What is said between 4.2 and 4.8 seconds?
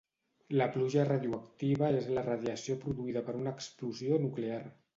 nuclear.